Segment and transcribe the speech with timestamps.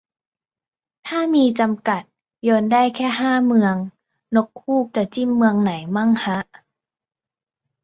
[1.07, 2.01] ถ้ามีจำกัด
[2.43, 3.75] โยนได้แค่ห้าเมือง
[4.35, 6.37] นกฮูกจะจิ้มเมืองไหนมั่งฮะ